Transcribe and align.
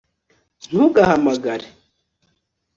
Ntugahamagare 0.73 1.67